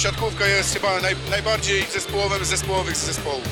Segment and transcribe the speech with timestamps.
[0.00, 3.48] siatkówka jest chyba naj, najbardziej zespołowym z zespołowych z zespołów.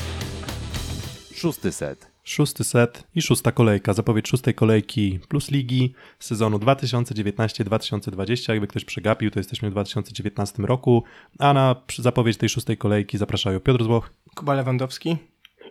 [1.35, 2.11] Szósty set.
[2.23, 3.93] Szósty set i szósta kolejka.
[3.93, 8.51] Zapowiedź szóstej kolejki plus ligi sezonu 2019-2020.
[8.51, 11.03] Jakby ktoś przegapił, to jesteśmy w 2019 roku.
[11.39, 14.09] A na zapowiedź tej szóstej kolejki zapraszają Piotr Złoch.
[14.35, 15.17] Kuba Lewandowski.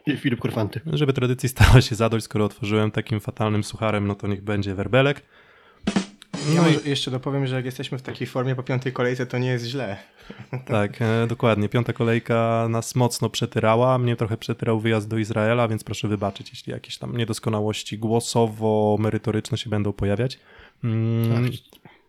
[0.07, 0.81] I Filip Kurfanty.
[0.93, 5.23] Żeby tradycji stała się zadość, skoro otworzyłem takim fatalnym sucharem, no to niech będzie werbelek.
[6.55, 9.39] Ja No i jeszcze dopowiem, że jak jesteśmy w takiej formie po piątej kolejce, to
[9.39, 9.97] nie jest źle.
[10.67, 11.69] tak, e, dokładnie.
[11.69, 13.99] Piąta kolejka nas mocno przetyrała.
[13.99, 19.71] Mnie trochę przetyrał wyjazd do Izraela, więc proszę wybaczyć, jeśli jakieś tam niedoskonałości głosowo-merytoryczne się
[19.71, 20.39] będą pojawiać.
[20.85, 21.51] Mm,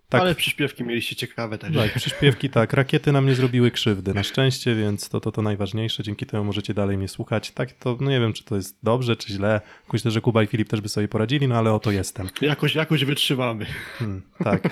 [0.09, 0.21] tak.
[0.21, 1.75] Ale przyśpiewki mieliście ciekawe też.
[1.75, 2.73] Tak, przyśpiewki tak.
[2.73, 6.03] Rakiety nam nie zrobiły krzywdy, na szczęście, więc to, to to najważniejsze.
[6.03, 7.51] Dzięki temu możecie dalej mnie słuchać.
[7.51, 9.61] Tak, to no nie wiem, czy to jest dobrze, czy źle.
[9.93, 12.29] Myślę, że Kuba i Filip też by sobie poradzili, no ale oto jestem.
[12.41, 13.65] Jakoś, jakoś wytrzymamy.
[13.97, 14.69] Hmm, tak.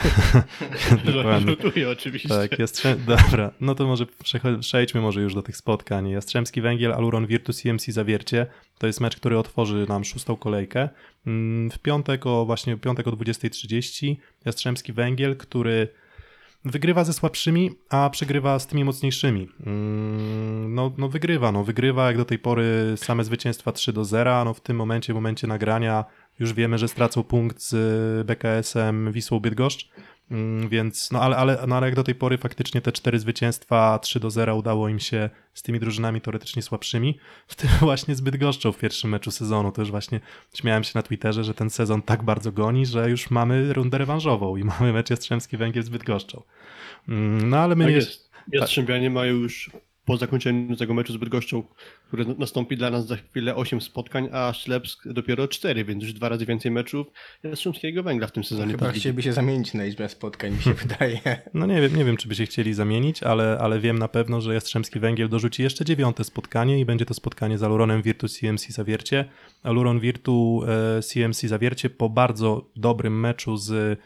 [1.45, 2.29] Żartuję oczywiście.
[2.29, 2.95] Tak, Jastrze...
[2.95, 4.05] Dobra, no to może
[4.59, 6.09] przejdźmy może już do tych spotkań.
[6.09, 8.47] Jastrzębski Węgiel, Aluron Virtus CMC Zawiercie.
[8.77, 10.89] To jest mecz, który otworzy nam szóstą kolejkę.
[11.25, 14.15] Mm, W piątek o właśnie piątek o 20.30
[14.45, 15.87] Jastrzębski Węgiel, który
[16.65, 19.49] wygrywa ze słabszymi, a przegrywa z tymi mocniejszymi.
[19.65, 24.45] Mm, No, no wygrywa, no wygrywa jak do tej pory same zwycięstwa 3 do 0.
[24.45, 26.05] No w tym momencie, w momencie nagrania
[26.39, 27.75] już wiemy, że stracą punkt z
[28.27, 29.89] BKS-em Wisłą Bydgoszcz.
[30.31, 33.99] Mm, Więc, no ale, ale, no ale jak do tej pory faktycznie te cztery zwycięstwa
[33.99, 38.21] 3 do 0 udało im się z tymi drużynami teoretycznie słabszymi, w tym właśnie z
[38.21, 39.71] Bydgoszczą w pierwszym meczu sezonu.
[39.71, 40.19] To już właśnie
[40.53, 44.57] śmiałem się na Twitterze, że ten sezon tak bardzo goni, że już mamy rundę rewanżową
[44.57, 46.43] i mamy mecz Jastrzębski Węgiel z Bydgoszczą.
[47.07, 48.59] Mm, No ale my Tak nie...
[48.59, 49.71] Jastrzębianie mają już
[50.07, 51.63] po zakończeniu tego meczu z Bydgoszczą,
[52.07, 56.29] który nastąpi dla nas za chwilę 8 spotkań, a Ślepsk dopiero 4, więc już dwa
[56.29, 57.07] razy więcej meczów
[57.43, 58.71] Jastrzębskiego Węgla w tym sezonie.
[58.71, 61.19] Chyba chcieliby się zamienić na liczbę spotkań, mi się wydaje.
[61.53, 64.41] No nie wiem, nie wiem, czy by się chcieli zamienić, ale, ale wiem na pewno,
[64.41, 68.67] że Jastrzębski Węgiel dorzuci jeszcze dziewiąte spotkanie i będzie to spotkanie z Aluronem Virtu CMC
[68.69, 69.25] Zawiercie.
[69.63, 70.61] Aluron Virtu
[70.97, 73.99] e, CMC Zawiercie po bardzo dobrym meczu z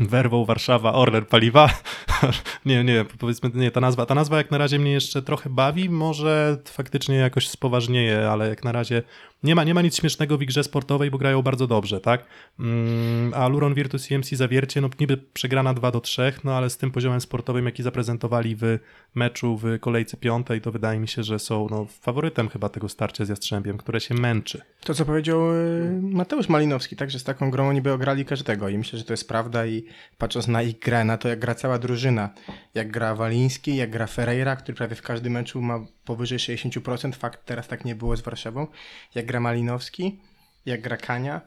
[0.00, 1.70] Werwą Warszawa Orler Paliwa.
[2.66, 5.90] nie, nie, powiedzmy, nie, ta nazwa, ta nazwa jak na razie mnie jeszcze trochę bawi,
[5.90, 9.02] może faktycznie jakoś spoważnieje, ale jak na razie
[9.42, 12.24] nie ma, nie ma nic śmiesznego w grze sportowej, bo grają bardzo dobrze, tak?
[12.60, 16.76] Mm, a Luron Virtus CMC Zawiercie, no niby przegrana 2 do 3, no ale z
[16.76, 18.78] tym poziomem sportowym, jaki zaprezentowali w
[19.14, 23.24] meczu w kolejce piątej, to wydaje mi się, że są no, faworytem chyba tego starcia
[23.24, 24.60] z Jastrzębiem, które się męczy.
[24.84, 28.68] To, co powiedział y, Mateusz Malinowski, tak, że z taką grą oni by ograli każdego
[28.68, 29.84] i myślę, że to jest prawda i
[30.18, 32.30] patrząc na ich grę, na to jak gra cała drużyna,
[32.74, 37.44] jak gra Waliński, jak gra Ferreira, który prawie w każdym meczu ma powyżej 60%, fakt
[37.44, 38.66] teraz tak nie było z Warszawą,
[39.14, 40.18] jak gra Malinowski,
[40.66, 41.40] jak gra Kania,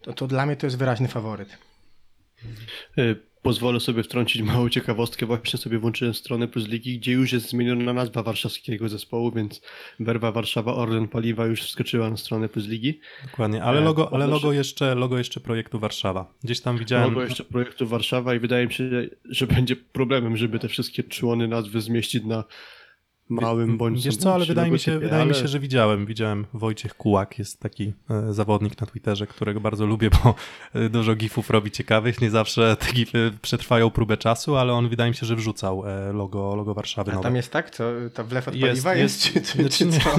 [0.00, 1.58] to, to dla mnie to jest wyraźny faworyt.
[2.98, 3.16] Y,
[3.46, 5.26] Pozwolę sobie wtrącić małą ciekawostkę.
[5.26, 9.60] Właśnie sobie włączyłem stronę Plus Ligi, gdzie już jest zmieniona nazwa warszawskiego zespołu, więc
[10.00, 13.00] Werwa Warszawa Orlen Paliwa już wskoczyła na stronę Plus Ligi.
[13.30, 16.34] Dokładnie, ale E, logo, ale logo, jeszcze, logo jeszcze projektu Warszawa.
[16.44, 17.08] Gdzieś tam widziałem...
[17.08, 18.90] Logo jeszcze projektu Warszawa i wydaje mi się,
[19.24, 22.44] że będzie problemem, żeby te wszystkie człony nazwy zmieścić na
[23.28, 26.06] małym bądź Wiesz co, ale wydaje mi się, wydaje mi ale- się, że widziałem.
[26.06, 30.34] Widziałem Wojciech Kułak, jest taki e, zawodnik na Twitterze, którego bardzo lubię, bo
[30.74, 32.20] e, dużo gifów robi ciekawych.
[32.20, 36.12] Nie zawsze te gify przetrwają próbę czasu, ale on wydaje mi się, że wrzucał e,
[36.12, 37.22] logo, logo Warszawy A nowe.
[37.24, 39.46] tam jest tak, co, to wlew od Jest, paliwa jest, jest.
[39.46, 40.18] czy, czy, Znaczy, czy nie, co?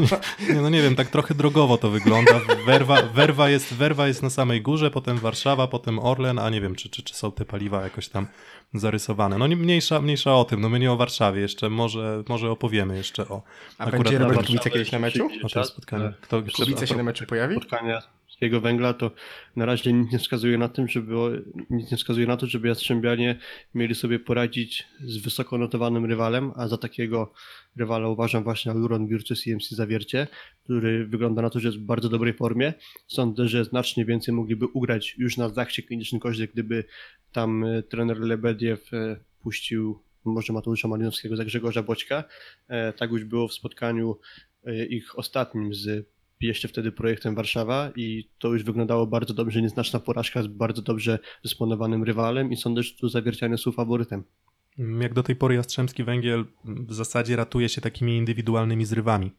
[0.49, 2.31] nie, nie, no nie wiem, tak trochę drogowo to wygląda.
[2.65, 6.75] Werwa, werwa, jest, werwa jest na samej górze, potem Warszawa, potem Orlen, a nie wiem,
[6.75, 8.27] czy, czy, czy są te paliwa jakoś tam
[8.73, 9.37] zarysowane.
[9.37, 12.97] No nie, mniejsza, mniejsza o tym, no my nie o Warszawie jeszcze, może, może opowiemy
[12.97, 13.41] jeszcze o
[13.77, 14.47] A akurat będzie Robert.
[14.47, 15.29] Kubica kiedyś na meczu?
[15.43, 16.13] o tym spotkaniu.
[16.21, 17.55] Kto, kto, Kubica się na meczu pojawi?
[17.55, 18.01] spotkania
[18.41, 19.11] Jastrzębskiego Węgla, to
[19.55, 23.39] na razie nic nie wskazuje na tym, żeby nic nie wskazuje na to, żeby Jastrzębianie
[23.75, 27.33] mieli sobie poradzić z wysoko notowanym rywalem, a za takiego
[27.75, 30.27] rywala uważam właśnie Aluron Virtus EMC Zawiercie,
[30.63, 32.73] który wygląda na to, że jest w bardzo dobrej formie.
[33.07, 36.83] Sądzę, że znacznie więcej mogliby ugrać już na zachcie klinicznym koźle, gdyby
[37.31, 42.23] tam e, trener Lebediew e, puścił może Mateusza Malinowskiego za Grzegorza Boćka.
[42.67, 44.17] E, Tak już było w spotkaniu
[44.89, 50.43] ich ostatnim z jeszcze wtedy projektem Warszawa i to już wyglądało bardzo dobrze, nieznaczna porażka
[50.43, 54.23] z bardzo dobrze dysponowanym rywalem i sądzę, że tu zawierciane są faworytem.
[54.77, 59.31] Jak do tej pory Jastrzębski Węgiel w zasadzie ratuje się takimi indywidualnymi zrywami.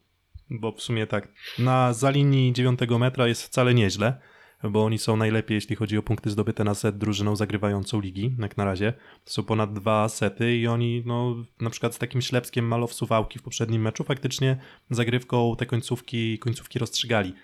[0.51, 1.29] Bo w sumie tak,
[1.59, 4.21] na za linii 9 metra jest wcale nieźle,
[4.63, 8.57] bo oni są najlepiej, jeśli chodzi o punkty zdobyte na set drużyną zagrywającą ligi, jak
[8.57, 8.93] na razie.
[9.25, 13.39] To są ponad dwa sety i oni, no, na przykład z takim ślepskiem Malow Suwałki
[13.39, 14.57] w poprzednim meczu faktycznie
[14.91, 17.35] zagrywką te końcówki, końcówki rozstrzygali.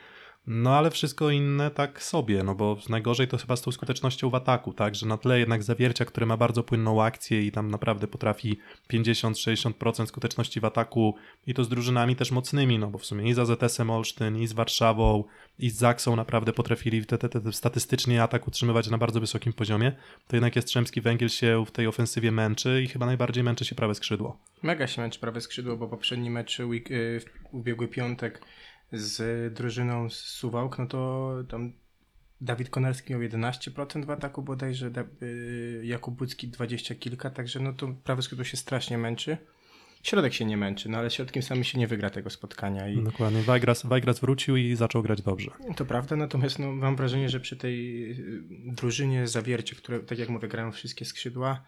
[0.47, 4.35] No ale wszystko inne tak sobie, no bo najgorzej to chyba z tą skutecznością w
[4.35, 8.07] ataku, tak, że na tle jednak zawiercia, które ma bardzo płynną akcję i tam naprawdę
[8.07, 8.59] potrafi
[8.93, 11.15] 50-60% skuteczności w ataku
[11.47, 14.47] i to z drużynami też mocnymi, no bo w sumie i z AZS-em Olsztyn, i
[14.47, 15.25] z Warszawą,
[15.59, 19.93] i z Zaksą naprawdę potrafili te, te, te, statystycznie atak utrzymywać na bardzo wysokim poziomie,
[20.29, 23.95] to jednak Jastrzębski Węgiel się w tej ofensywie męczy i chyba najbardziej męczy się prawe
[23.95, 24.39] skrzydło.
[24.63, 28.41] Mega się męczy prawe skrzydło, bo poprzedni mecz week, y, w ubiegły piątek
[28.95, 31.73] z drużyną z Suwałk, no to tam
[32.41, 37.73] Dawid Konarski miał 11% w ataku bodajże, Da- y, Jakub Bucki 20 kilka, także no
[37.73, 39.37] to prawe skrzydło się strasznie męczy.
[40.03, 43.43] Środek się nie męczy, no ale środkiem samym się nie wygra tego spotkania i Dokładnie,
[43.43, 45.51] Wajgras, Wajgras wrócił i zaczął grać dobrze.
[45.77, 50.29] to prawda, natomiast no, mam wrażenie, że przy tej y, drużynie zawiercie, które, tak jak
[50.29, 51.65] mówię, grają wszystkie skrzydła,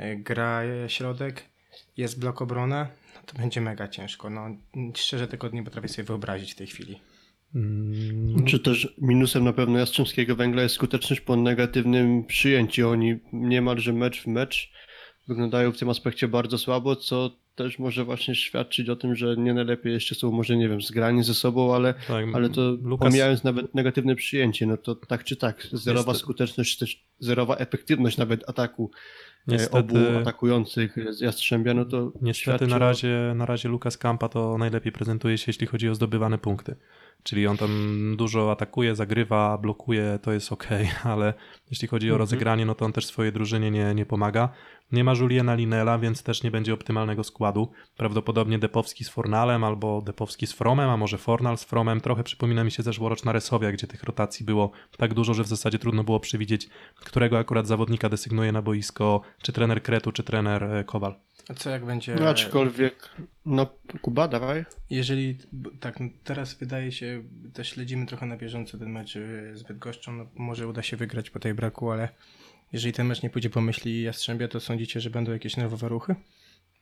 [0.00, 1.42] y, gra środek,
[1.96, 2.88] jest blok obrona,
[3.32, 4.30] to będzie mega ciężko.
[4.30, 4.46] No,
[4.96, 6.98] szczerze tego nie potrafię sobie wyobrazić w tej chwili.
[7.54, 12.88] Mm, Czy też minusem na pewno Jastrzębskiego Węgla jest skuteczność po negatywnym przyjęciu.
[12.90, 14.72] Oni niemalże mecz w mecz
[15.28, 19.54] wyglądają w tym aspekcie bardzo słabo, co też może właśnie świadczyć o tym, że nie
[19.54, 23.44] najlepiej jeszcze są może, nie wiem, zgrani ze sobą, ale, tak, ale to Lukas- pomijając
[23.44, 28.48] nawet negatywne przyjęcie, no to tak czy tak, zerowa Niestety- skuteczność, też zerowa efektywność nawet
[28.48, 28.90] ataku
[29.48, 34.28] Niestety- obu atakujących z Jastrzębia, no to Niestety świadczy na razie, na razie Lukas Kampa
[34.28, 36.76] to najlepiej prezentuje się, jeśli chodzi o zdobywane punkty.
[37.22, 37.70] Czyli on tam
[38.16, 40.68] dużo atakuje, zagrywa, blokuje, to jest ok,
[41.04, 41.34] ale
[41.70, 42.18] jeśli chodzi o Mhm.
[42.18, 44.48] rozegranie, no to on też swojej drużynie nie, nie pomaga.
[44.92, 47.70] Nie ma Juliana Linela, więc też nie będzie optymalnego składu.
[47.96, 52.00] Prawdopodobnie Depowski z Fornalem albo Depowski z Fromem, a może Fornal z Fromem.
[52.00, 55.78] Trochę przypomina mi się zeszłoroczna Resowia, gdzie tych rotacji było tak dużo, że w zasadzie
[55.78, 60.84] trudno było przewidzieć, którego akurat zawodnika desygnuje na boisko, czy trener Kretu, czy trener e,
[60.84, 61.14] Kowal.
[61.48, 62.14] A co jak będzie...
[62.14, 63.08] No aczkolwiek,
[63.46, 63.66] no
[64.02, 64.64] Kuba, dawaj.
[64.90, 65.38] Jeżeli,
[65.80, 67.22] tak, no teraz wydaje się,
[67.52, 71.30] też śledzimy trochę na bieżąco ten mecz y, z Bydgoszczą, no może uda się wygrać
[71.30, 72.08] po tej braku, ale
[72.72, 76.14] jeżeli ten mecz nie pójdzie po myśli Jastrzębia, to sądzicie, że będą jakieś nerwowe ruchy?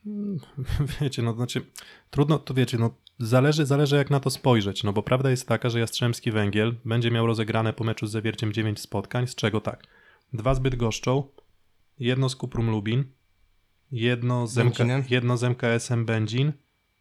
[1.01, 1.61] Wiecie, no znaczy,
[2.09, 5.69] trudno, to wiecie, no zależy, zależy jak na to spojrzeć, no bo prawda jest taka,
[5.69, 9.83] że Jastrzębski Węgiel będzie miał rozegrane po meczu z Zawierciem 9 spotkań, z czego tak,
[10.33, 11.23] dwa z Bydgoszczą,
[11.99, 13.03] jedno z Kuprum Lubin,
[13.91, 14.79] jedno z, MK,
[15.09, 16.53] jedno z MKS-em Będzin,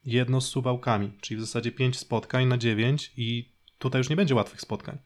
[0.04, 4.34] jedno z Suwałkami, czyli w zasadzie 5 spotkań na 9 i tutaj już nie będzie
[4.34, 4.98] łatwych spotkań.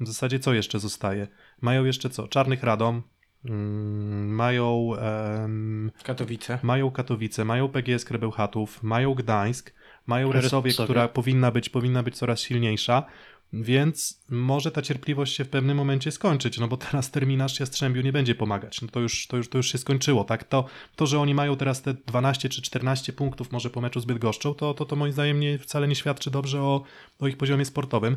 [0.00, 1.28] W zasadzie co jeszcze zostaje?
[1.60, 2.28] Mają jeszcze co?
[2.28, 3.02] Czarnych Radom,
[3.44, 4.90] mm, mają...
[4.96, 6.58] em, Katowice.
[6.62, 9.74] mają Katowice, mają PGS Krebełchatów, mają Gdańsk,
[10.06, 10.32] mają.
[10.32, 13.04] Resowie, która powinna być, powinna być coraz silniejsza,
[13.52, 18.12] więc może ta cierpliwość się w pewnym momencie skończyć, no bo teraz terminarz Jastrzębiu nie
[18.12, 18.82] będzie pomagać.
[18.82, 20.44] No to już, to już, to już się skończyło, tak?
[20.44, 20.64] To,
[20.96, 24.54] to, że oni mają teraz te 12 czy 14 punktów może po meczu z Bydgoszczą,
[24.54, 26.84] to, to, to moim zdaniem nie, wcale nie świadczy dobrze o,
[27.18, 28.16] o ich poziomie sportowym.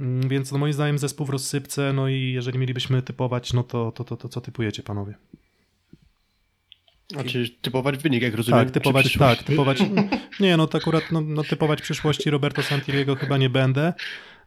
[0.00, 3.92] Mm, Więc no moim zdaniem zespół w rozsypce, no i jeżeli mielibyśmy typować, no to,
[3.92, 5.14] to, to, to co typujecie panowie?
[7.12, 8.64] Znaczy typować wynik, jak rozumiem.
[8.64, 9.78] Tak, typować, tak, typować.
[10.40, 13.92] Nie, no to akurat no, no, typować przyszłości Roberto Santiliego chyba nie będę,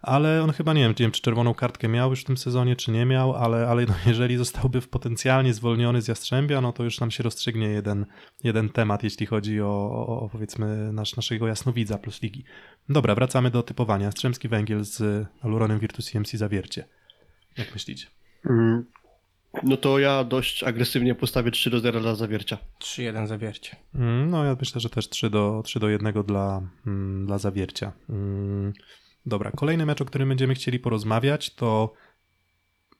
[0.01, 2.75] ale on chyba nie wiem, nie wiem, czy czerwoną kartkę miał już w tym sezonie,
[2.75, 6.99] czy nie miał, ale, ale no, jeżeli zostałby potencjalnie zwolniony z Jastrzębia, no to już
[6.99, 8.05] nam się rozstrzygnie jeden,
[8.43, 12.43] jeden temat, jeśli chodzi o, o, o powiedzmy nasz, naszego jasnowidza plus ligi.
[12.89, 14.05] Dobra, wracamy do typowania.
[14.05, 16.85] Jastrzębski Węgiel z Aluronem Virtus CMC Zawiercie.
[17.57, 18.07] Jak myślicie?
[18.49, 18.85] Mm,
[19.63, 22.57] No to ja dość agresywnie postawię 3 do 0 dla zawiercia.
[22.79, 23.75] 3-1 zawiercie.
[23.95, 27.91] Mm, No, ja myślę, że też 3 do, 3 do 1 dla, mm, dla zawiercia.
[28.09, 28.73] Mm,
[29.25, 31.93] Dobra, kolejny mecz, o którym będziemy chcieli porozmawiać, to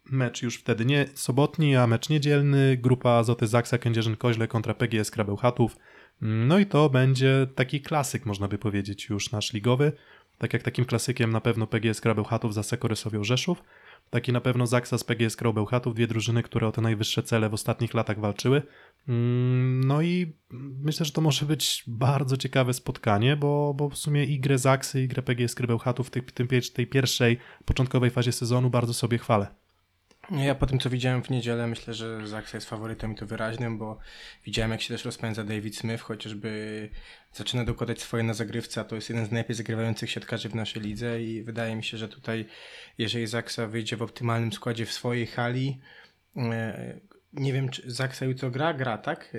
[0.06, 2.78] mecz już wtedy nie sobotni, a mecz niedzielny.
[2.78, 5.78] Grupa Azoty Zaksa Kędzierzyn-Koźle kontra PGS Krabełchatów.
[6.22, 9.92] No i to będzie taki klasyk, można by powiedzieć, już nasz ligowy.
[10.38, 13.64] Tak jak takim klasykiem na pewno PGS Krabełchatów za Sekorysowią Rzeszów.
[14.10, 17.54] Taki na pewno Zaksa z PGS Krabełchatów, dwie drużyny, które o te najwyższe cele w
[17.54, 18.62] ostatnich latach walczyły.
[19.08, 20.34] Mm, No i
[20.84, 25.02] myślę, że to może być bardzo ciekawe spotkanie, bo, bo w sumie i grę Zaksy,
[25.04, 26.24] i grę PGS Krybełchatów w tej,
[26.74, 29.59] tej pierwszej, początkowej fazie sezonu bardzo sobie chwalę.
[30.32, 33.78] Ja po tym, co widziałem w niedzielę, myślę, że Zaksa jest faworytem i to wyraźnym,
[33.78, 34.00] bo
[34.46, 36.90] widziałem, jak się też rozpędza David Smith, chociażby
[37.34, 40.82] zaczyna dokładać swoje na zagrywce, a to jest jeden z najlepiej zagrywających siatkarzy w naszej
[40.82, 42.46] lidze i wydaje mi się, że tutaj,
[42.98, 45.80] jeżeli Zaksa wyjdzie w optymalnym składzie w swojej hali,
[46.38, 47.00] e,
[47.34, 48.74] nie wiem, czy Zaksa jutro gra?
[48.74, 49.34] Gra, tak?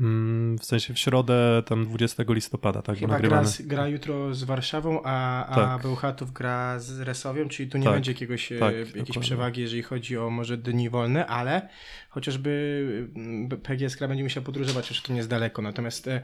[0.00, 2.98] Mm, W sensie w środę, tam 20 listopada, tak?
[2.98, 5.82] Chyba gra, gra jutro z Warszawą, a, a Tak.
[5.82, 7.92] Bełchatów gra z Resowią, czyli tu nie Tak.
[7.92, 9.20] będzie jakiegoś, e, Tak, jakiejś dokładnie.
[9.22, 11.68] przewagi, jeżeli chodzi o może dni wolne, ale
[12.08, 15.62] chociażby mm, PGS gra będzie musiał podróżować, już to nie jest daleko.
[15.62, 16.22] Natomiast e,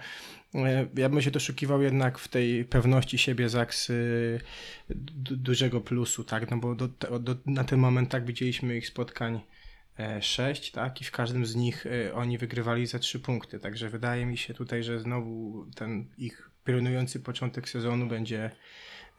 [0.54, 3.92] e, ja bym się doszukiwał jednak w tej pewności siebie Zaks
[4.90, 6.50] du- dużego plusu, tak?
[6.50, 6.88] No bo do,
[7.20, 9.40] do, na ten moment tak widzieliśmy ich spotkań
[10.20, 11.00] sześć, tak?
[11.00, 13.58] I w każdym z nich e, oni wygrywali za trzy punkty.
[13.58, 18.50] Także wydaje mi się tutaj, że znowu ten ich piorunujący początek sezonu będzie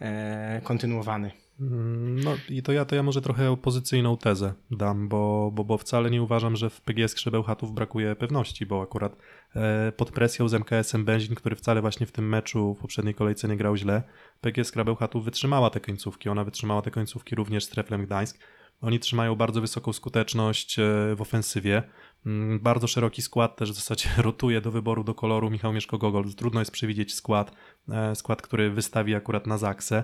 [0.02, 1.32] e, kontynuowany.
[1.60, 5.78] Mm, No i to ja, to ja może trochę opozycyjną tezę dam, bo, bo, bo
[5.78, 9.18] wcale nie uważam, że w PGS Krzybełchatów brakuje pewności, bo akurat
[9.56, 13.48] e, pod presją z MKS-em Będzin, który wcale właśnie w tym meczu w poprzedniej kolejce
[13.48, 14.04] nie grał źle,
[14.42, 18.40] PGS Krzybełchatów wytrzymała te końcówki, ona wytrzymała te końcówki również z Treflem Gdańsk.
[18.84, 20.84] Oni trzymają bardzo wysoką skuteczność e,
[21.16, 21.84] w ofensywie.
[22.26, 26.34] Mm, Bardzo szeroki skład też w zasadzie rotuje do wyboru, do koloru Michał Mieszko-Gogol.
[26.36, 27.52] Trudno jest przewidzieć skład,
[27.90, 30.04] e, skład, który wystawi akurat na Zaksę.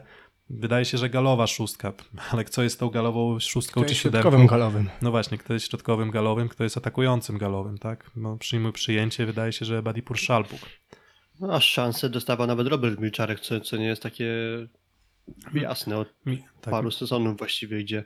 [0.50, 1.94] Wydaje się, że galowa szóstka,
[2.32, 4.30] ale kto jest tą galową szóstką To czy jest siódemką?
[4.30, 4.90] środkowym galowym.
[5.02, 8.12] No właśnie, kto jest środkowym galowym, kto jest atakującym galowym, tak?
[8.16, 10.60] No, przyjmuj przyjęcie, wydaje się, że Badipur Szalpuk.
[11.40, 14.28] No, a szansę dostawa nawet Robert Milczarek, co, co nie jest takie
[15.54, 18.04] jasne od Mi, tak, paru sezonów właściwie, gdzie,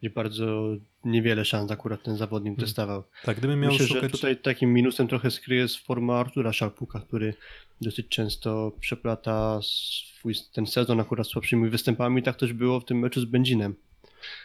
[0.00, 3.02] gdzie bardzo niewiele szans akurat ten zawodnik dostawał.
[3.24, 4.02] tak, gdybym miał Myślę, szukać...
[4.02, 7.34] że tutaj takim minusem trochę skryje forma Artura Szalpuka, który
[7.80, 12.22] dosyć często przeplata swój ten sezon akurat słabszymi występami.
[12.22, 13.74] Tak też było w tym meczu z Będzinem.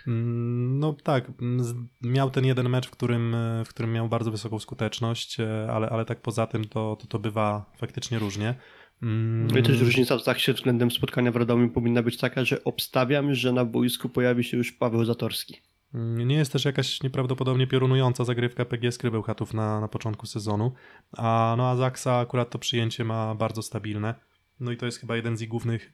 [0.07, 4.31] Mm, No tak, mm, miał ten jeden mecz, w którym, e, w którym miał bardzo
[4.31, 8.55] wysoką skuteczność, e, ale, ale tak poza tym to, to, to bywa faktycznie różnie.
[9.03, 13.53] Mm, też różnica w zaksie względem spotkania w Radomiu powinna być taka, że obstawiam, że
[13.53, 15.61] na boisku pojawi się już Paweł Zatorski.
[15.93, 20.71] Mm, Nie jest też jakaś nieprawdopodobnie piorunująca zagrywka PGS Krybełchatów na, na początku sezonu,
[21.17, 24.15] a no a Zaksa akurat to przyjęcie ma bardzo stabilne.
[24.59, 25.93] No i to jest chyba jeden z ich głównych,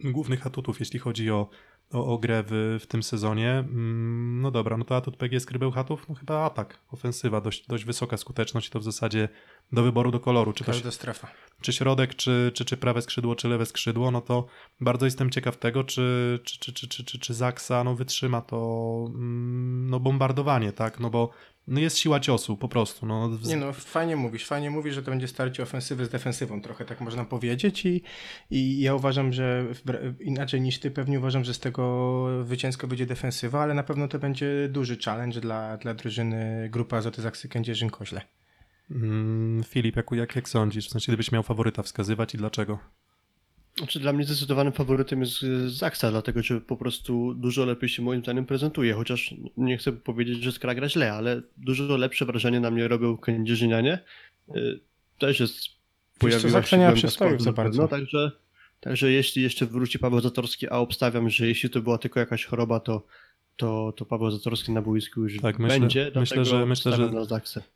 [0.00, 1.48] głównych atutów, jeśli chodzi o,
[1.92, 3.50] o, o grę w, w tym sezonie.
[3.50, 8.16] Mm, No dobra, no to atut PGS Krybełchatów, no chyba atak, ofensywa, dość, dość wysoka
[8.16, 9.28] skuteczność, to w zasadzie
[9.72, 11.28] do wyboru do koloru, czy to Każda strefa.
[11.60, 14.46] czy środek, czy, czy, czy prawe skrzydło, czy lewe skrzydło, no to
[14.80, 19.04] bardzo jestem ciekaw tego, czy, czy, czy, czy, czy, czy, czy Zaksa no, wytrzyma to
[19.08, 21.00] mm, no, bombardowanie, tak?
[21.00, 21.30] No bo
[21.68, 23.06] no, jest siła ciosu po prostu.
[23.06, 26.84] No, Nie no, fajnie mówisz, fajnie mówisz, że to będzie starcie ofensywy z defensywą, trochę
[26.84, 28.02] tak można powiedzieć i,
[28.50, 29.66] i ja uważam, że
[30.20, 34.18] inaczej niż ty pewnie uważam, że z tego zwycięsko będzie defensywa, ale na pewno to
[34.18, 38.20] będzie duży challenge dla, dla drużyny grupy Azoty Zaksy Kędzierzyn-Koźle.
[38.90, 40.88] Mm, Filip, jak, jak, jak sądzisz?
[40.88, 42.78] W sensie, gdybyś miał faworyta wskazywać i dlaczego?
[43.78, 48.02] Znaczy dla mnie zdecydowanym faworytem jest e, Zaksa, dlatego że po prostu dużo lepiej się
[48.02, 52.60] moim zdaniem prezentuje, chociaż nie chcę powiedzieć, że Skra gra źle, ale dużo lepsze wrażenie
[52.60, 53.98] na mnie robią kędzierzynianie.
[54.48, 54.54] E,
[55.18, 55.78] Też jest
[56.18, 57.88] pojawiła się nie składu za bardzo.
[57.88, 58.30] Także,
[58.80, 62.80] także jeśli jeszcze wróci Paweł Zatorski, a obstawiam, że jeśli to była tylko jakaś choroba,
[62.80, 63.06] to,
[63.58, 67.10] to, to Paweł Zatorski na boisku już Tak, myślę- będzie, myślę, że- myślę, że-.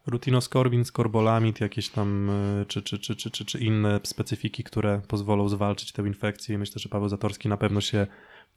[0.06, 5.00] Rutino Skorbin, Skorbolamid, jakieś tam, y, czy, czy, czy, czy, czy, czy inne specyfiki, które
[5.08, 8.06] pozwolą zwalczyć tę infekcję myślę, że Paweł Zatorski na pewno się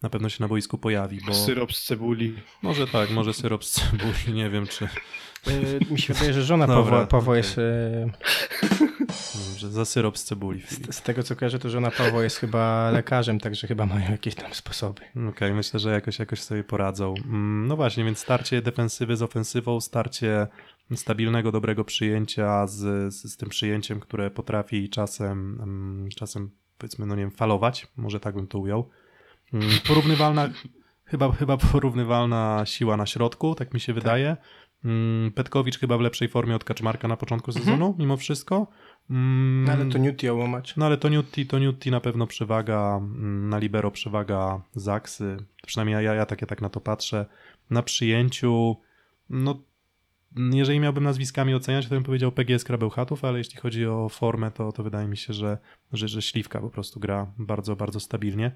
[0.01, 2.33] na pewno się na boisku pojawi, bo Syrop z cebuli.
[2.61, 4.87] może tak, może syrop z cebuli, nie wiem czy
[5.47, 7.37] Yy, mi się wydaje, że żona Dobra, Pawła, Pawła okej.
[7.37, 8.09] jest, e,
[9.49, 10.61] Dobrze, za syrop z cebuli.
[10.61, 10.93] Filip.
[10.93, 14.53] z tego co kojarzę, to żona Pawła jest chyba lekarzem, także chyba mają jakieś tam
[14.53, 15.01] sposoby.
[15.29, 17.13] Okej, myślę, że jakoś, jakoś sobie poradzą.
[17.25, 20.47] Mm, No właśnie, więc starcie defensywy z ofensywą, starcie
[20.95, 27.15] stabilnego, dobrego przyjęcia z, z, z tym przyjęciem, które potrafi czasem, mm, czasem powiedzmy, no
[27.15, 28.89] nie wiem, falować, może tak bym to ujął.
[29.53, 30.49] Mm, Porównywalna,
[31.05, 34.37] chyba, chyba porównywalna siła na środku, tak mi się wydaje.
[34.85, 38.67] Mm, Petkowicz chyba w lepszej formie od Kaczmarka na początku sezonu, mimo wszystko.
[39.09, 40.77] Mm, No, ale to Newt i Ołomacz.
[40.77, 46.05] no ale to Newty, to Newty na pewno przewaga, mm, na libero przewaga Zaksy, przynajmniej
[46.05, 47.25] ja, ja tak, ja tak na to patrzę.
[47.69, 48.75] Na przyjęciu,
[49.29, 49.61] no
[50.35, 54.71] jeżeli miałbym nazwiskami oceniać, to bym powiedział PGS Krabełchatów, ale jeśli chodzi o formę, to,
[54.71, 55.57] to wydaje mi się, że,
[55.93, 58.51] że, że Śliwka po prostu gra bardzo, bardzo stabilnie.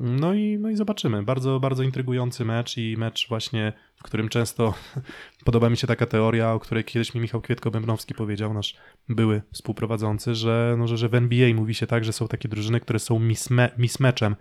[0.00, 1.22] No i, no i zobaczymy.
[1.22, 4.74] Bardzo, bardzo intrygujący mecz i mecz właśnie, w którym często
[5.44, 8.76] podoba mi się taka teoria, o której kiedyś mi Michał Kwietko-Bębnowski powiedział, nasz
[9.08, 12.80] były współprowadzący, że, no, że, że w NBA mówi się tak, że są takie drużyny,
[12.80, 14.36] które są misme, mismeczem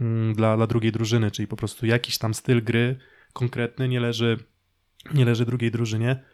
[0.00, 2.96] mm, dla, dla drugiej drużyny, czyli po prostu jakiś tam styl gry
[3.32, 4.36] konkretny nie leży,
[5.14, 6.24] nie leży drugiej drużynie.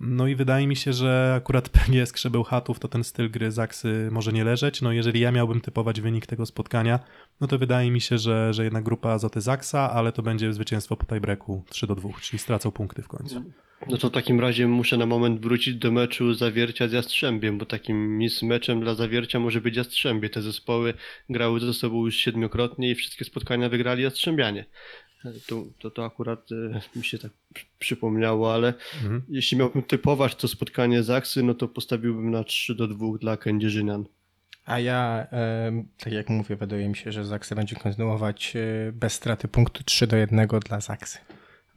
[0.00, 4.32] No i wydaje mi się, że akurat PGS Krzebełchatów to ten styl gry Zaksy może
[4.32, 4.82] nie leżeć.
[4.82, 6.98] No jeżeli ja miałbym typować wynik tego spotkania,
[7.40, 10.96] no to wydaje mi się, że, że jednak grupa Azoty Zaksa, ale to będzie zwycięstwo
[10.96, 13.44] po tiebreaku 3 do 2, czyli stracą punkty w końcu.
[13.88, 17.66] No to w takim razie muszę na moment wrócić do meczu Zawiercia z Jastrzębiem, bo
[17.66, 20.30] takim mismeczem dla Zawiercia może być Jastrzębie.
[20.30, 20.94] Te zespoły
[21.30, 24.64] grały ze sobą już siedmiokrotnie i wszystkie spotkania wygrali Jastrzębianie.
[25.48, 29.22] To, to, to akurat e, mi się tak przy- przypomniało, ale Mhm.
[29.28, 34.04] jeśli miałbym typować to spotkanie Zaksy, no to postawiłbym na 3 do 2 dla Kędzierzynian.
[34.66, 35.26] A ja,
[35.98, 40.06] tak jak mówię, wydaje mi się, że Zaksy będzie kontynuować e, bez straty punktu 3
[40.06, 41.18] do 1 dla Zaksy.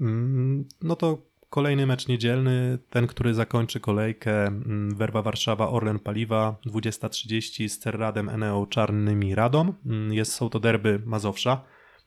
[0.01, 1.17] Mm, No to
[1.49, 8.29] kolejny mecz niedzielny, ten, który zakończy kolejkę mm, Werwa Warszawa, Orlen Paliwa, 20.30 z Cerradem
[8.29, 9.73] Eneo Czarnymi Radom.
[9.85, 11.61] Mm, Jest, są to derby Mazowsza,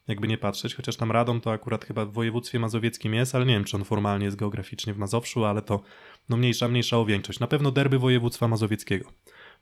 [0.09, 3.55] jakby nie patrzeć, chociaż tam Radom to akurat chyba w województwie mazowieckim jest, ale nie
[3.55, 5.81] wiem, czy on formalnie jest geograficznie w Mazowszu, ale to
[6.29, 7.41] no mniejsza, mniejsza o większość.
[7.41, 9.13] Na pewno derby województwa mazowieckiego.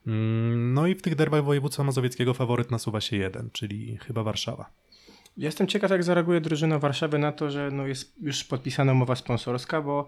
[0.06, 4.70] Mm, No i w tych derbach województwa mazowieckiego faworyt nasuwa się jeden, czyli chyba Warszawa.
[5.38, 9.82] Jestem ciekaw, jak zareaguje drużyna Warszawy na to, że no jest już podpisana umowa sponsorska,
[9.82, 10.06] bo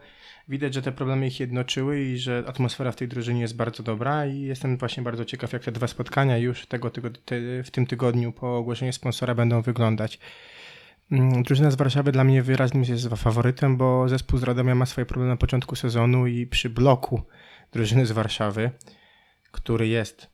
[0.49, 4.27] widać, że te problemy ich jednoczyły i że atmosfera w tej drużynie jest bardzo dobra
[4.27, 7.01] i jestem właśnie bardzo ciekaw, jak te dwa spotkania już tego te,
[7.65, 10.19] w tym tygodniu po ogłoszeniu sponsora będą wyglądać.
[11.13, 15.07] Mm, Drużyna z Warszawy dla mnie wyraźnie jest faworytem, bo zespół z Radomia ma swoje
[15.07, 17.23] problemy na początku sezonu i przy bloku
[17.73, 18.71] drużyny z Warszawy,
[19.51, 20.31] który jest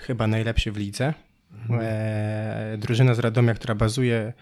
[0.00, 1.14] chyba najlepszy w lidze,
[1.70, 4.32] e, drużyna z Radomia, która bazuje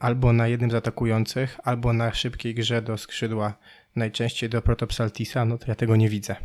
[0.00, 3.54] albo na jednym z atakujących, albo na szybkiej grze do skrzydła,
[3.96, 6.36] najczęściej do Protopsaltisa, no to ja tego nie widzę.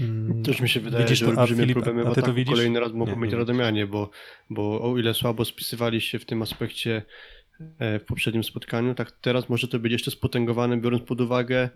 [0.00, 2.92] Mm, Też mi się wydaje, Widzisz że to, olbrzymie Filip, problemy w ataku kolejny raz
[2.92, 4.10] mogą Nie, mieć nie Radomianie, bo,
[4.50, 7.02] bo o ile słabo spisywali się w tym aspekcie
[7.60, 11.70] w poprzednim spotkaniu, tak teraz może to być jeszcze spotęgowane, biorąc pod uwagę,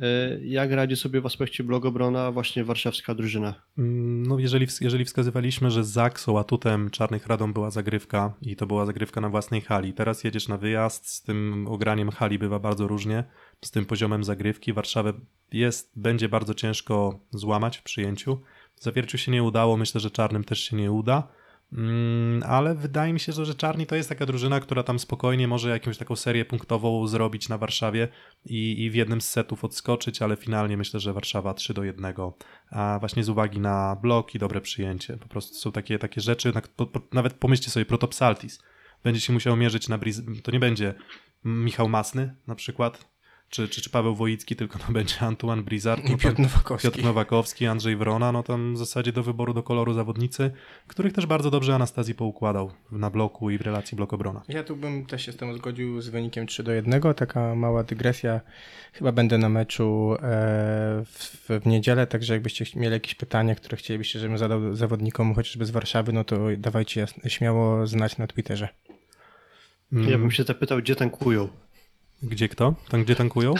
[0.00, 3.54] e, jak radzi sobie w aspekcie blogobrona właśnie warszawska drużyna.
[3.78, 8.86] Mm, No, jeżeli, jeżeli wskazywaliśmy, że Zaksą atutem Czarnych Radom była zagrywka i to była
[8.86, 13.24] zagrywka na własnej hali, teraz jedziesz na wyjazd, z tym ograniem hali bywa bardzo różnie,
[13.64, 14.72] z tym poziomem zagrywki.
[14.72, 15.12] Warszawę
[15.52, 18.40] jest, będzie bardzo ciężko złamać w przyjęciu.
[18.80, 21.28] Zawierciu się nie udało, myślę, że Czarnym też się nie uda.
[21.72, 25.70] Mm, ale wydaje mi się, że, Czarni to jest taka drużyna, która tam spokojnie może
[25.70, 28.08] jakąś taką serię punktową zrobić na Warszawie
[28.44, 32.14] i, i w jednym z setów odskoczyć, ale finalnie myślę, że Warszawa 3 do 1.
[32.70, 35.16] A właśnie z uwagi na blok i dobre przyjęcie.
[35.16, 36.52] Po prostu są takie, takie rzeczy,
[37.12, 38.62] nawet pomyślcie sobie, Protopsaltis.
[39.04, 40.22] Będzie się musiał mierzyć na Briz...
[40.42, 40.94] To nie będzie
[41.44, 43.15] Michał Masny na przykład,
[43.50, 46.04] czy, czy, czy Paweł Wojicki, tylko to będzie Antoine Brizard.
[46.04, 46.88] I no Piotr Nowakowski.
[46.88, 50.50] Piotr Nowakowski, Andrzej Wrona, no tam w zasadzie do wyboru do koloru zawodnicy,
[50.86, 54.40] których też bardzo dobrze Anastazji poukładał na bloku i w relacji blok-obrona.
[54.48, 57.02] Ja tu bym też się z tym zgodził z wynikiem 3 do 1.
[57.14, 58.40] Taka mała dygresja.
[58.92, 60.18] Chyba będę na meczu e,
[61.04, 65.70] w, w niedzielę, także jakbyście mieli jakieś pytania, które chcielibyście, żebym zadał zawodnikom chociażby z
[65.70, 68.68] Warszawy, no to dawajcie jasne, śmiało znać na Twitterze.
[69.92, 71.48] Ja bym się zapytał, gdzie tankują?
[72.22, 72.74] Gdzie kto?
[72.88, 73.54] Tam gdzie tankują?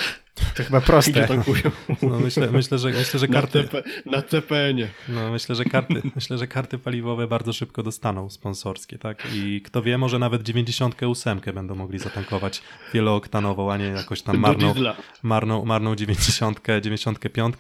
[0.57, 1.29] To chyba proste.
[1.29, 1.63] tankują?
[2.03, 4.89] No myślę, myślę, że, myślę, że Na, karty, TP, na TPN-ie.
[5.09, 9.23] no myślę, że karty, myślę, że karty paliwowe bardzo szybko dostaną sponsorskie, tak?
[9.35, 12.63] I kto wie, może nawet 98 będą mogli zatankować
[12.95, 14.75] wielooktanową, a nie jakoś tam marną,
[15.23, 17.55] marną, marną 90, 95.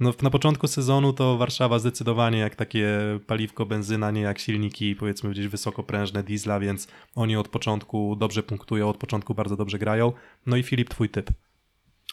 [0.00, 2.88] No, na początku sezonu to Warszawa zdecydowanie jak takie
[3.26, 8.88] paliwko benzyna, nie jak silniki powiedzmy gdzieś wysokoprężne diesla, więc oni od początku dobrze punktują,
[8.88, 10.12] od początku bardzo dobrze grają.
[10.46, 11.30] No i Filip, twój typ.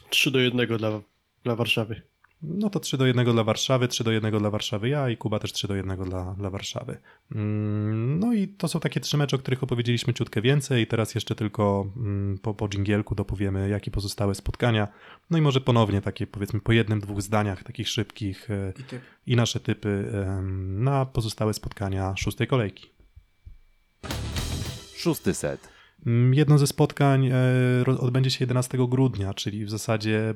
[0.10, 1.02] 3 do 1 dla,
[1.44, 2.02] dla Warszawy.
[2.44, 5.40] No to 3 do 1 dla Warszawy, 3 do 1 dla Warszawy ja i Kuba
[5.40, 6.98] też 3 do 1 dla, dla Warszawy.
[7.36, 10.88] Mm, No i to są takie trzy mecze, o których opowiedzieliśmy ciutkę więcej.
[10.88, 14.88] Teraz jeszcze tylko mm, po, po dżingielku dopowiemy, jakie pozostałe spotkania.
[15.30, 19.02] No i może ponownie takie powiedzmy po jednym, dwóch zdaniach takich szybkich e, I typ.
[19.28, 20.12] i nasze typy
[20.62, 22.90] na pozostałe spotkania szóstej kolejki.
[24.96, 25.71] Szósty set.
[26.06, 27.36] Mm, Jedno ze spotkań e,
[28.00, 30.36] odbędzie się 11 grudnia, czyli w zasadzie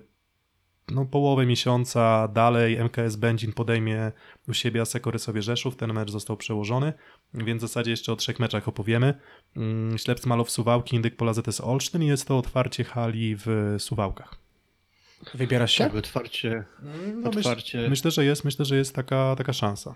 [0.91, 4.12] no, połowę miesiąca dalej MKS Będzin podejmie
[4.47, 5.75] u siebie Aseko Rysowie Rzeszów.
[5.75, 6.93] Ten mecz został przełożony,
[7.34, 9.13] więc w zasadzie jeszcze o trzech meczach opowiemy.
[9.56, 14.36] Mm, Ślepc Malow Suwałki, Indyk Pola ZS Olsztyn i jest to otwarcie hali w Suwałkach.
[15.34, 15.84] Wybierasz się?
[15.84, 16.63] Tak, otwarcie.
[17.13, 17.89] No, myśl, otwarcie.
[17.89, 19.93] myślę, że jest, myślę, że jest taka, taka szansa.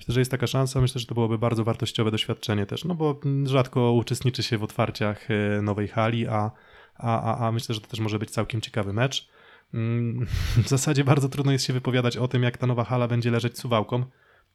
[0.00, 3.20] Myślę, że jest taka szansa, myślę, że to byłoby bardzo wartościowe doświadczenie też, no bo
[3.44, 6.50] rzadko uczestniczy się w otwarciach e, nowej hali, a,
[6.94, 9.28] a, a, a myślę, że to też może być całkiem ciekawy mecz.
[9.74, 10.26] Mm,
[10.64, 13.58] W zasadzie bardzo trudno jest się wypowiadać o tym, jak ta nowa hala będzie leżeć
[13.58, 14.04] suwałką,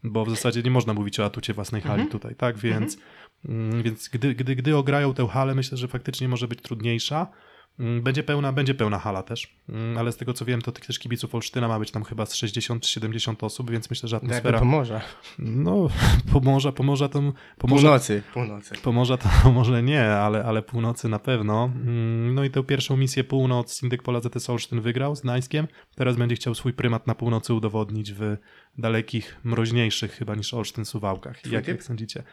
[0.04, 2.58] bo w zasadzie nie można mówić o atucie własnej hali tutaj, tak?
[2.58, 2.98] Więc,
[3.46, 7.28] mm, więc gdy, gdy, gdy ograją tę halę, myślę, że faktycznie może być trudniejsza.
[7.80, 10.86] Mm, Będzie pełna, będzie pełna hala też, Mm, ale z tego co wiem, to tych
[10.86, 14.16] też kibiców Olsztyna ma być tam chyba z 60 czy 70 osób, więc myślę, że
[14.16, 14.60] Jakby atmosfera...
[14.60, 15.02] Pomorza.
[15.40, 15.88] No,
[16.34, 17.20] Pomorza, Pomorza to...
[17.58, 18.24] Pomorza, Północy.
[18.34, 18.76] Północy.
[18.84, 21.66] Pomorza to może nie, ale, ale północy na pewno.
[21.76, 25.68] Mm, No i tę pierwszą misję północ Indyk Pola ZS Olsztyn wygrał z Gdańskiem.
[25.96, 28.38] Teraz będzie chciał swój prymat na północy udowodnić w
[28.78, 31.46] dalekich, mroźniejszych chyba niż Olsztyn Suwałkach.
[31.52, 32.24] Jak, jak sądzicie?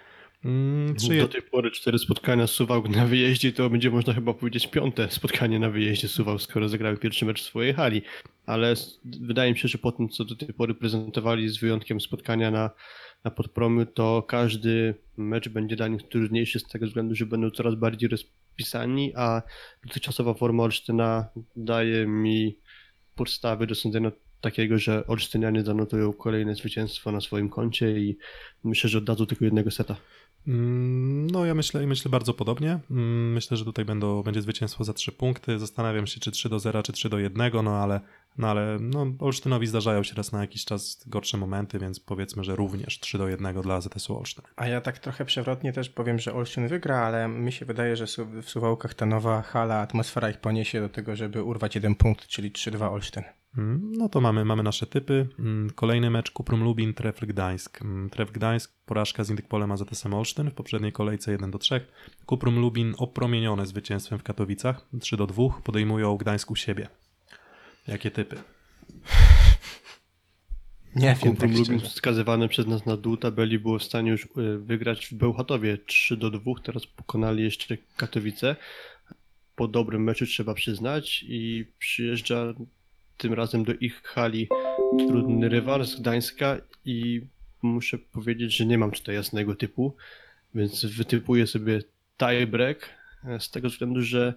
[0.44, 5.10] Mm, Do tej pory cztery spotkania Suwałk na wyjeździe, to będzie można chyba powiedzieć piąte
[5.10, 8.02] spotkanie na wyjeździe Suwałk, skoro zagrały pierwszy mecz w swojej hali.
[8.46, 8.74] Ale
[9.04, 12.70] wydaje mi się, że po tym, co do tej pory prezentowali, z wyjątkiem spotkania na,
[13.24, 17.74] na podpromiu, to każdy mecz będzie dla nich trudniejszy z tego względu, że będą coraz
[17.74, 19.42] bardziej rozpisani, a
[19.86, 22.58] dotychczasowa forma Olsztyna daje mi
[23.14, 28.18] podstawy do sądzenia takiego, że Olsztynianie zanotują kolejne zwycięstwo na swoim koncie i
[28.64, 29.96] myślę, że oddadzą tylko jednego seta.
[30.48, 32.78] Mm, No, ja myślę, myślę bardzo podobnie.
[32.90, 35.58] Mm, Myślę, że tutaj będą, będzie zwycięstwo za 3 punkty.
[35.58, 38.00] Zastanawiam się, czy 3 do 0, czy 3 do 1, no ale,
[38.38, 42.56] no ale no, Olsztynowi zdarzają się raz na jakiś czas gorsze momenty, więc powiedzmy, że
[42.56, 44.44] również 3 do 1 dla ZS-u Olsztyn.
[44.56, 48.06] A ja tak trochę przewrotnie też powiem, że Olsztyn wygra, ale mi się wydaje, że
[48.42, 52.52] w Suwałkach ta nowa hala, atmosfera ich poniesie do tego, żeby urwać jeden punkt, czyli
[52.52, 53.22] 3-2 Olsztyn.
[53.58, 55.28] Mm, No to mamy, mamy nasze typy.
[55.38, 57.82] Mm, Kolejny mecz Kuprum Lubin, Trefl Gdańsk.
[57.82, 61.80] Mm, Tref Gdańsk, porażka z Indykpolem AZS-em Olsztyn w poprzedniej kolejce 1 do 3.
[62.26, 65.42] Kuprum Lubin opromienione zwycięstwem w Katowicach 3 do 2.
[65.64, 66.88] Podejmują Gdańsk u siebie.
[67.88, 68.36] Jakie typy?
[70.96, 71.94] Nie wiem, Kuprum tak Lubin szczerze.
[71.94, 76.16] skazywane przez nas na dół tabeli było w stanie już y, wygrać w Bełchatowie 3
[76.16, 78.56] do 2, teraz pokonali jeszcze Katowice.
[79.56, 82.54] Po dobrym meczu trzeba przyznać i przyjeżdża
[83.16, 84.48] tym razem do ich hali
[85.08, 87.26] trudny rywal z Gdańska i
[87.62, 89.96] muszę powiedzieć, że nie mam tutaj jasnego typu,
[90.54, 91.80] więc wytypuję sobie
[92.18, 92.90] tiebreak
[93.24, 94.34] e, z tego względu, że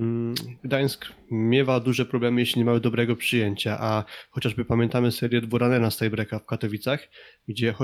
[0.00, 0.34] mm,
[0.64, 5.98] Gdańsk miewa duże problemy, jeśli nie mają dobrego przyjęcia, a chociażby pamiętamy serię Dworanena z
[5.98, 7.08] tiebreaka w Katowicach,
[7.48, 7.74] gdzie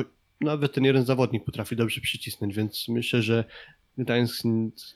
[0.40, 3.44] nawet ten jeden zawodnik potrafi dobrze przycisnąć, więc myślę, że
[3.98, 4.42] Gdańsk,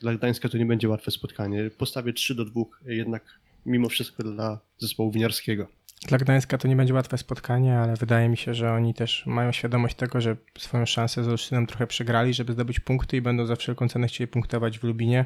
[0.00, 1.70] dla Gdańska to nie będzie łatwe spotkanie.
[1.78, 5.66] Postawię 3 do 2 jednak mimo wszystko dla zespołu winiarskiego.
[6.08, 9.52] Dla Gdańska to nie będzie łatwe spotkanie, ale wydaje mi się, że oni też mają
[9.52, 13.56] świadomość tego, że swoją szansę z Olsztynem trochę przegrali, żeby zdobyć punkty i będą za
[13.56, 15.24] wszelką cenę chcieli punktować w Lubinie.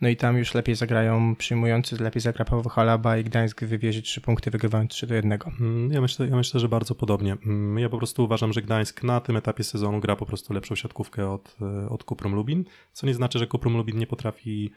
[0.00, 4.20] No i tam już lepiej zagrają przyjmujący, lepiej zagra Paweł Halaba i Gdańsk wywiezie 3
[4.20, 5.38] punkty, wygrywając 3 do 1.
[5.60, 7.32] Mm, Ja myślę, ja myślę, że bardzo podobnie.
[7.46, 10.74] Mm, Ja po prostu uważam, że Gdańsk na tym etapie sezonu gra po prostu lepszą
[10.74, 14.72] siatkówkę od, e, od Kuprum Lubin, co nie znaczy, że Kuprum Lubin nie potrafi,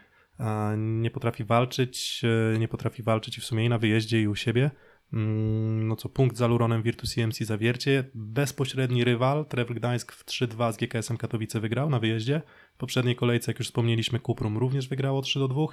[0.77, 2.21] nie potrafi walczyć,
[2.55, 4.71] e, nie potrafi walczyć w sumie i na wyjeździe i u siebie.
[5.13, 10.73] Mm, No co, punkt za Luronem Virtus EMC Zawiercie, bezpośredni rywal, Trevor Gdańsk w 3-2
[10.73, 12.41] z GKS-em Katowice wygrał na wyjeździe.
[12.75, 15.67] W poprzedniej kolejce, jak już wspomnieliśmy, Kuprum również wygrało 3-2,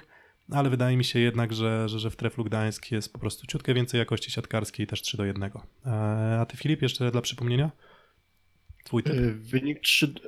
[0.51, 3.73] ale wydaje mi się jednak, że, że, że w Treflu Gdańsk jest po prostu ciutkę
[3.73, 5.43] więcej jakości siatkarskiej, też 3 do 1.
[5.85, 7.71] E, A ty Filip, jeszcze dla przypomnienia?
[8.83, 9.13] Twój typ?
[9.13, 10.07] E, Wynik 3.
[10.07, 10.19] d-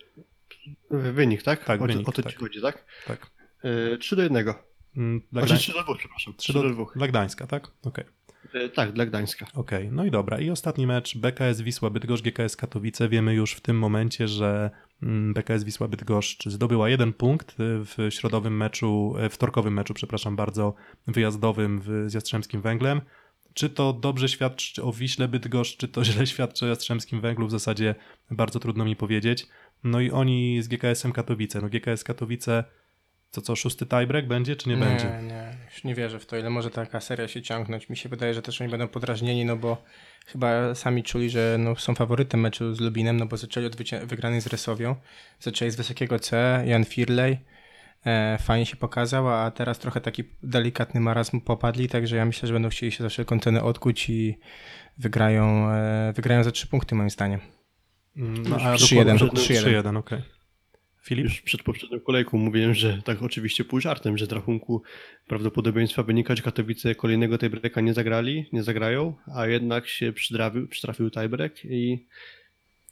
[0.92, 1.66] e, Wynik, tak?
[1.66, 2.32] Tak, o, wynik, o to tak.
[2.34, 2.86] ci chodzi, tak?
[3.08, 3.30] Tak.
[3.64, 4.54] E, 3 do 1.
[4.98, 5.60] Mm, Dla, Znaczy Gdań...
[5.60, 6.34] 3 do 2, przepraszam.
[6.38, 6.86] 3 do...
[6.96, 7.68] dla Gdańska, tak?
[7.84, 8.06] Okej.
[8.54, 9.48] E, Tak, dla Gdańska.
[9.54, 10.40] Okej, no i dobra.
[10.40, 13.10] I ostatni mecz BKS Wisła Bydgoszcz GKS Katowice.
[13.10, 14.72] Wiemy już w tym momencie, że
[15.04, 20.36] mm, BKS Wisła Bydgoszcz zdobyła jeden punkt y, w środowym meczu, e, wtorkowym meczu, przepraszam
[20.36, 20.74] bardzo,
[21.08, 23.02] wyjazdowym w, z Jastrzębskim Węglem.
[23.54, 27.48] Czy to dobrze świadczy o Wiśle Bydgoszcz, czy to źle świadczy o Jastrzębskim Węglu?
[27.48, 27.96] W zasadzie
[28.32, 29.48] bardzo trudno mi powiedzieć.
[29.84, 31.62] No i oni z GKS-em Katowice.
[31.62, 32.64] No GKS Katowice,
[33.34, 35.06] to co, szósty tiebreak będzie, czy nie, będzie?
[35.06, 37.90] Nie, nie, już nie wierzę w to, ile może taka seria się ciągnąć.
[37.90, 39.84] Mi się wydaje, że też oni będą podrażnieni, no bo
[40.26, 44.42] chyba sami czuli, że no, są faworytem meczu z Lubinem, no bo zaczęli od wygranej
[44.42, 44.96] z Resowią,
[45.40, 47.38] zaczęli z wysokiego C, Jan Firley,
[48.06, 52.54] e, fajnie się pokazał, a teraz trochę taki delikatny marazm popadli, także ja myślę, że
[52.54, 54.38] będą chcieli się za wszelką cenę odkuć i
[54.98, 57.40] wygrają, e, wygrają za trzy punkty moim zdaniem.
[58.18, 59.84] Mm, Już a 3-1, dokładnie, 3-1.
[59.84, 60.43] 3-1, okej.
[61.04, 61.24] Filip?
[61.26, 64.82] Już przed poprzednią kolejką mówiłem, że tak oczywiście pół żartem, że z rachunku
[65.28, 71.12] prawdopodobieństwa wynika, że Katowice kolejnego tiebreaka nie zagrali, nie zagrają, a jednak się przytrafił, przytrafił
[71.12, 72.06] tiebreak i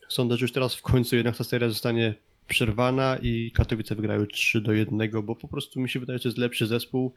[0.10, 2.14] sądzę, że już teraz w końcu jednak ta seria zostanie
[2.48, 6.38] przerwana i Katowice wygrają 3 do 1, bo po prostu mi się wydaje, że jest
[6.38, 7.14] lepszy zespół,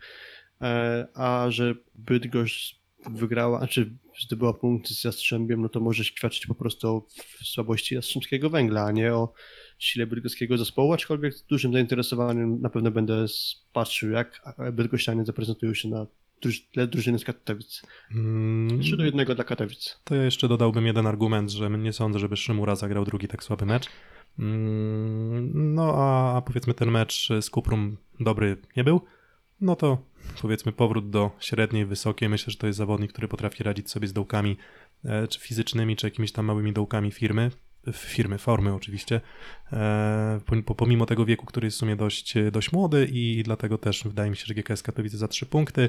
[0.60, 6.54] e, a że Bydgoszcz wygrała, znaczy zdobyła punkt z Jastrzębiem, no to może świadczyć po
[6.54, 7.06] prostu o
[7.44, 9.32] słabości Jastrzębskiego Węgla, a nie o
[9.78, 13.26] sile bydgoskiego zespołu, aczkolwiek z dużym zainteresowaniem na pewno będę
[13.72, 16.06] patrzył, jak bydgoszczanie zaprezentują się na
[16.72, 17.82] tle drużyny z Katowic.
[18.14, 20.00] Mm, 3 do 1 dla Katowic.
[20.04, 23.66] To ja jeszcze dodałbym jeden argument, że nie sądzę, żeby Szymura zagrał drugi tak słaby
[23.66, 23.86] mecz.
[24.38, 29.00] Mm, No a powiedzmy ten mecz z Kuprum dobry nie był,
[29.60, 29.98] no to
[30.42, 32.28] powiedzmy powrót do średniej, wysokiej.
[32.28, 34.56] Myślę, że to jest zawodnik, który potrafi radzić sobie z dołkami
[35.04, 37.50] e, czy fizycznymi, czy jakimiś tam małymi dołkami firmy.
[37.92, 39.20] Firmy, formy oczywiście,
[39.72, 43.78] e, pom- po- pomimo tego wieku, który jest w sumie dość, dość młody i dlatego
[43.78, 45.88] też wydaje mi się, że GKS Katowice za 3 punkty.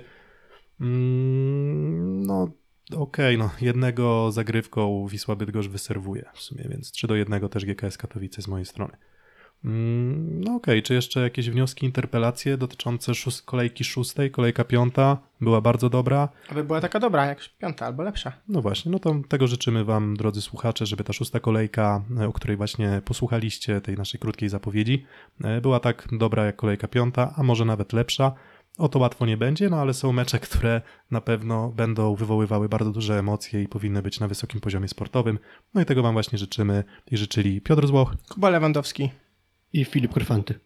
[0.81, 2.51] Mm, No,
[2.95, 7.97] okej, no, jednego zagrywką Wisła Bydgoszcz wyserwuje w sumie, więc 3 do 1 też GKS
[7.97, 8.97] Katowice z mojej strony.
[9.65, 15.61] Mm, No okej, czy jeszcze jakieś wnioski, interpelacje dotyczące szóst- kolejki szóstej, kolejka piąta była
[15.61, 16.29] bardzo dobra.
[16.49, 18.31] Aby była taka dobra, jak piąta albo lepsza.
[18.47, 22.33] No właśnie, no to tego życzymy Wam, drodzy słuchacze, żeby ta szósta kolejka, e, o
[22.33, 25.05] której właśnie posłuchaliście, tej naszej krótkiej zapowiedzi,
[25.43, 28.31] e, była tak dobra jak kolejka piąta, a może nawet lepsza.
[28.77, 32.91] O to łatwo nie będzie, no ale są mecze, które na pewno będą wywoływały bardzo
[32.91, 35.39] duże emocje i powinny być na wysokim poziomie sportowym.
[35.73, 38.15] No i tego Wam właśnie życzymy i życzyli Piotr Złoch.
[38.29, 39.09] Kuba Lewandowski.
[39.77, 40.59] I Filip Korfanty.